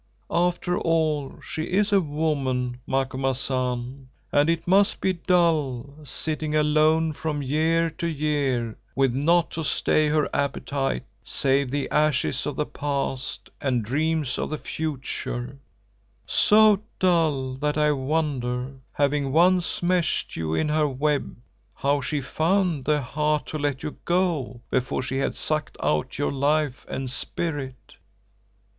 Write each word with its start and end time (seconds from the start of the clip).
After 0.31 0.79
all, 0.79 1.39
she 1.43 1.65
is 1.65 1.93
a 1.93 2.01
woman, 2.01 2.79
Macumazahn, 2.87 4.07
and 4.31 4.49
it 4.49 4.67
must 4.67 4.99
be 4.99 5.13
dull 5.13 5.93
sitting 6.03 6.55
alone 6.55 7.13
from 7.13 7.43
year 7.43 7.91
to 7.99 8.07
year 8.07 8.79
with 8.95 9.13
naught 9.13 9.51
to 9.51 9.63
stay 9.63 10.07
her 10.07 10.27
appetite 10.35 11.03
save 11.23 11.69
the 11.69 11.87
ashes 11.91 12.47
of 12.47 12.55
the 12.55 12.65
past 12.65 13.51
and 13.61 13.85
dreams 13.85 14.39
of 14.39 14.49
the 14.49 14.57
future, 14.57 15.59
so 16.25 16.81
dull 16.97 17.53
that 17.53 17.77
I 17.77 17.91
wonder, 17.91 18.71
having 18.93 19.31
once 19.31 19.83
meshed 19.83 20.35
you 20.35 20.55
in 20.55 20.69
her 20.69 20.87
web, 20.87 21.37
how 21.75 22.01
she 22.01 22.21
found 22.21 22.85
the 22.85 23.03
heart 23.03 23.45
to 23.49 23.59
let 23.59 23.83
you 23.83 23.95
go 24.05 24.61
before 24.71 25.03
she 25.03 25.19
had 25.19 25.35
sucked 25.37 25.77
out 25.79 26.17
your 26.17 26.31
life 26.31 26.87
and 26.89 27.07
spirit. 27.07 27.97